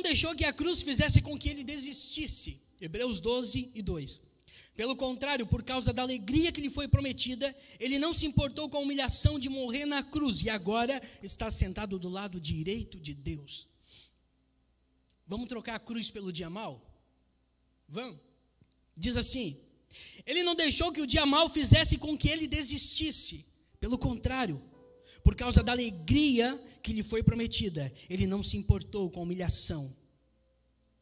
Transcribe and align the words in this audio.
não 0.00 0.02
deixou 0.02 0.34
que 0.34 0.46
a 0.46 0.52
cruz 0.52 0.80
fizesse 0.80 1.20
com 1.20 1.38
que 1.38 1.50
ele 1.50 1.62
desistisse. 1.62 2.62
Hebreus 2.80 3.20
12 3.20 3.72
e 3.74 3.82
2. 3.82 4.20
Pelo 4.74 4.96
contrário, 4.96 5.46
por 5.46 5.62
causa 5.62 5.92
da 5.92 6.00
alegria 6.00 6.50
que 6.50 6.60
lhe 6.60 6.70
foi 6.70 6.88
prometida, 6.88 7.54
ele 7.78 7.98
não 7.98 8.14
se 8.14 8.24
importou 8.24 8.70
com 8.70 8.78
a 8.78 8.80
humilhação 8.80 9.38
de 9.38 9.50
morrer 9.50 9.84
na 9.84 10.02
cruz 10.02 10.42
e 10.42 10.48
agora 10.48 11.02
está 11.22 11.50
sentado 11.50 11.98
do 11.98 12.08
lado 12.08 12.40
direito 12.40 12.98
de 12.98 13.12
Deus. 13.12 13.68
Vamos 15.26 15.48
trocar 15.48 15.74
a 15.74 15.78
cruz 15.78 16.10
pelo 16.10 16.32
dia 16.32 16.48
mal? 16.48 16.82
Vamos. 17.86 18.18
Diz 18.96 19.18
assim: 19.18 19.60
Ele 20.24 20.42
não 20.42 20.54
deixou 20.54 20.92
que 20.92 21.02
o 21.02 21.06
dia 21.06 21.26
mal 21.26 21.50
fizesse 21.50 21.98
com 21.98 22.16
que 22.16 22.30
ele 22.30 22.48
desistisse. 22.48 23.44
Pelo 23.78 23.98
contrário, 23.98 24.62
por 25.22 25.34
causa 25.34 25.62
da 25.62 25.72
alegria 25.72 26.58
que 26.82 26.92
lhe 26.92 27.02
foi 27.02 27.22
prometida, 27.22 27.92
ele 28.08 28.26
não 28.26 28.42
se 28.42 28.56
importou 28.56 29.10
com 29.10 29.20
a 29.20 29.22
humilhação. 29.22 29.94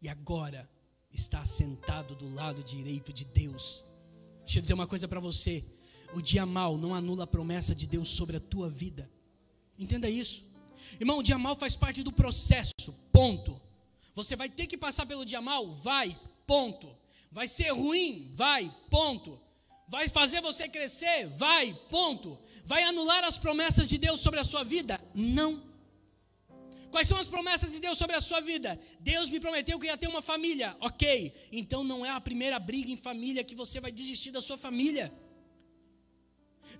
E 0.00 0.08
agora 0.08 0.68
está 1.12 1.44
sentado 1.44 2.14
do 2.14 2.32
lado 2.34 2.62
direito 2.62 3.12
de 3.12 3.24
Deus. 3.24 3.84
Deixa 4.44 4.58
eu 4.58 4.62
dizer 4.62 4.74
uma 4.74 4.86
coisa 4.86 5.08
para 5.08 5.20
você: 5.20 5.64
o 6.14 6.20
dia 6.20 6.46
mal 6.46 6.76
não 6.76 6.94
anula 6.94 7.24
a 7.24 7.26
promessa 7.26 7.74
de 7.74 7.86
Deus 7.86 8.08
sobre 8.08 8.36
a 8.36 8.40
tua 8.40 8.68
vida. 8.68 9.10
Entenda 9.78 10.08
isso. 10.08 10.48
Irmão, 11.00 11.18
o 11.18 11.22
dia 11.22 11.38
mal 11.38 11.56
faz 11.56 11.74
parte 11.76 12.02
do 12.02 12.12
processo, 12.12 12.92
ponto. 13.12 13.60
Você 14.14 14.34
vai 14.36 14.48
ter 14.48 14.66
que 14.66 14.78
passar 14.78 15.06
pelo 15.06 15.24
dia 15.24 15.40
mal? 15.40 15.72
Vai, 15.72 16.18
ponto. 16.46 16.88
Vai 17.30 17.46
ser 17.46 17.70
ruim? 17.70 18.28
Vai, 18.30 18.72
ponto. 18.90 19.38
Vai 19.88 20.08
fazer 20.08 20.40
você 20.42 20.68
crescer? 20.68 21.26
Vai, 21.28 21.74
ponto. 21.88 22.38
Vai 22.64 22.82
anular 22.84 23.24
as 23.24 23.38
promessas 23.38 23.88
de 23.88 23.96
Deus 23.96 24.20
sobre 24.20 24.38
a 24.38 24.44
sua 24.44 24.62
vida? 24.62 25.00
Não. 25.14 25.68
Quais 26.90 27.08
são 27.08 27.18
as 27.18 27.26
promessas 27.26 27.72
de 27.72 27.80
Deus 27.80 27.96
sobre 27.96 28.14
a 28.14 28.20
sua 28.20 28.40
vida? 28.40 28.78
Deus 29.00 29.30
me 29.30 29.40
prometeu 29.40 29.78
que 29.78 29.86
ia 29.86 29.96
ter 29.96 30.08
uma 30.08 30.22
família. 30.22 30.76
Ok, 30.80 31.32
então 31.50 31.82
não 31.84 32.04
é 32.04 32.10
a 32.10 32.20
primeira 32.20 32.58
briga 32.58 32.90
em 32.90 32.96
família 32.96 33.42
que 33.42 33.54
você 33.54 33.80
vai 33.80 33.90
desistir 33.90 34.30
da 34.30 34.42
sua 34.42 34.58
família. 34.58 35.12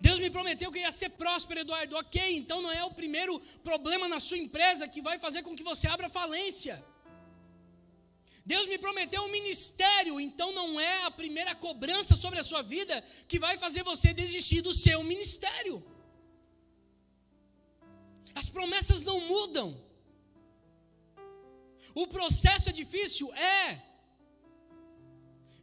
Deus 0.00 0.18
me 0.18 0.28
prometeu 0.28 0.70
que 0.70 0.78
ia 0.78 0.92
ser 0.92 1.10
próspero, 1.10 1.60
Eduardo. 1.60 1.96
Ok, 1.96 2.36
então 2.36 2.60
não 2.60 2.70
é 2.70 2.84
o 2.84 2.90
primeiro 2.90 3.40
problema 3.62 4.06
na 4.06 4.20
sua 4.20 4.36
empresa 4.36 4.86
que 4.86 5.00
vai 5.00 5.18
fazer 5.18 5.42
com 5.42 5.56
que 5.56 5.62
você 5.62 5.88
abra 5.88 6.10
falência. 6.10 6.82
Deus 8.50 8.66
me 8.66 8.78
prometeu 8.78 9.22
um 9.24 9.30
ministério, 9.30 10.18
então 10.18 10.50
não 10.52 10.80
é 10.80 11.02
a 11.02 11.10
primeira 11.10 11.54
cobrança 11.54 12.16
sobre 12.16 12.38
a 12.38 12.42
sua 12.50 12.62
vida 12.62 12.94
que 13.30 13.38
vai 13.38 13.58
fazer 13.58 13.82
você 13.82 14.14
desistir 14.14 14.62
do 14.62 14.72
seu 14.72 15.04
ministério. 15.04 15.84
As 18.34 18.48
promessas 18.48 19.02
não 19.02 19.20
mudam. 19.32 19.68
O 21.94 22.06
processo 22.06 22.70
é 22.70 22.72
difícil? 22.72 23.30
É. 23.34 23.82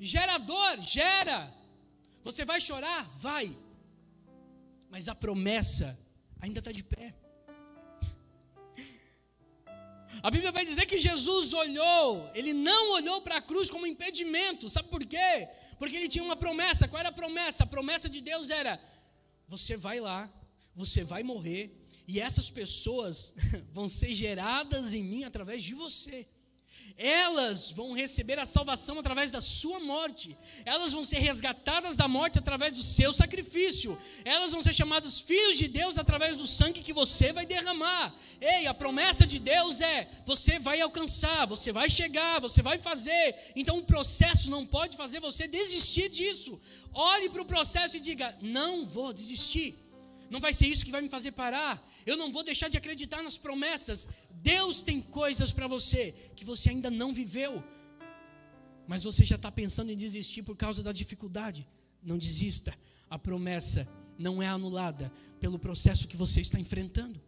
Gerador, 0.00 0.80
gera. 0.80 1.40
Você 2.24 2.44
vai 2.44 2.60
chorar? 2.60 3.08
Vai. 3.28 3.46
Mas 4.90 5.06
a 5.06 5.14
promessa 5.14 5.96
ainda 6.40 6.58
está 6.58 6.72
de 6.72 6.82
pé. 6.82 7.14
A 10.22 10.30
Bíblia 10.30 10.52
vai 10.52 10.64
dizer 10.64 10.86
que 10.86 10.98
Jesus 10.98 11.52
olhou, 11.52 12.30
ele 12.32 12.52
não 12.52 12.92
olhou 12.92 13.20
para 13.22 13.38
a 13.38 13.42
cruz 13.42 13.70
como 13.70 13.86
impedimento, 13.86 14.70
sabe 14.70 14.88
por 14.88 15.04
quê? 15.04 15.48
Porque 15.78 15.96
ele 15.96 16.08
tinha 16.08 16.22
uma 16.22 16.36
promessa. 16.36 16.86
Qual 16.86 17.00
era 17.00 17.08
a 17.08 17.12
promessa? 17.12 17.64
A 17.64 17.66
promessa 17.66 18.08
de 18.08 18.20
Deus 18.20 18.48
era: 18.50 18.80
você 19.48 19.76
vai 19.76 19.98
lá, 19.98 20.32
você 20.76 21.02
vai 21.02 21.24
morrer, 21.24 21.76
e 22.06 22.20
essas 22.20 22.50
pessoas 22.50 23.34
vão 23.72 23.88
ser 23.88 24.14
geradas 24.14 24.94
em 24.94 25.02
mim 25.02 25.24
através 25.24 25.64
de 25.64 25.74
você. 25.74 26.24
Elas 26.98 27.70
vão 27.70 27.92
receber 27.92 28.38
a 28.38 28.44
salvação 28.44 28.98
através 28.98 29.30
da 29.30 29.40
sua 29.40 29.80
morte. 29.80 30.36
Elas 30.64 30.92
vão 30.92 31.04
ser 31.04 31.18
resgatadas 31.18 31.96
da 31.96 32.06
morte 32.06 32.38
através 32.38 32.72
do 32.72 32.82
seu 32.82 33.12
sacrifício. 33.12 33.96
Elas 34.24 34.52
vão 34.52 34.62
ser 34.62 34.74
chamadas 34.74 35.20
filhos 35.20 35.58
de 35.58 35.68
Deus 35.68 35.98
através 35.98 36.38
do 36.38 36.46
sangue 36.46 36.82
que 36.82 36.92
você 36.92 37.32
vai 37.32 37.46
derramar. 37.46 38.14
Ei, 38.40 38.66
a 38.66 38.74
promessa 38.74 39.26
de 39.26 39.38
Deus 39.38 39.80
é: 39.80 40.08
você 40.24 40.58
vai 40.58 40.80
alcançar, 40.80 41.46
você 41.46 41.72
vai 41.72 41.90
chegar, 41.90 42.40
você 42.40 42.62
vai 42.62 42.78
fazer. 42.78 43.34
Então 43.56 43.78
o 43.78 43.84
processo 43.84 44.50
não 44.50 44.66
pode 44.66 44.96
fazer 44.96 45.20
você 45.20 45.46
desistir 45.46 46.08
disso. 46.08 46.60
Olhe 46.92 47.28
para 47.28 47.42
o 47.42 47.46
processo 47.46 47.96
e 47.96 48.00
diga: 48.00 48.36
não 48.40 48.84
vou 48.86 49.12
desistir. 49.12 49.91
Não 50.32 50.40
vai 50.40 50.54
ser 50.54 50.66
isso 50.66 50.86
que 50.86 50.90
vai 50.90 51.02
me 51.02 51.10
fazer 51.10 51.32
parar. 51.32 51.86
Eu 52.06 52.16
não 52.16 52.32
vou 52.32 52.42
deixar 52.42 52.68
de 52.68 52.78
acreditar 52.78 53.22
nas 53.22 53.36
promessas. 53.36 54.08
Deus 54.30 54.80
tem 54.80 55.02
coisas 55.02 55.52
para 55.52 55.66
você 55.66 56.12
que 56.34 56.42
você 56.42 56.70
ainda 56.70 56.90
não 56.90 57.12
viveu. 57.12 57.62
Mas 58.88 59.02
você 59.02 59.26
já 59.26 59.36
está 59.36 59.52
pensando 59.52 59.92
em 59.92 59.96
desistir 59.96 60.42
por 60.42 60.56
causa 60.56 60.82
da 60.82 60.90
dificuldade. 60.90 61.68
Não 62.02 62.16
desista. 62.16 62.74
A 63.10 63.18
promessa 63.18 63.86
não 64.18 64.42
é 64.42 64.48
anulada 64.48 65.12
pelo 65.38 65.58
processo 65.58 66.08
que 66.08 66.16
você 66.16 66.40
está 66.40 66.58
enfrentando. 66.58 67.20